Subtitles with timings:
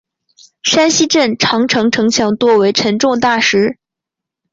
[0.63, 3.77] 山西镇长城城墙多为沉重大石。